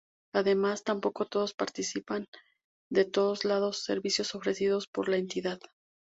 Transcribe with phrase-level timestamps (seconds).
[0.33, 2.25] Además, tampoco todos participan
[2.89, 5.59] de todos los servicios ofrecidos por la entidad.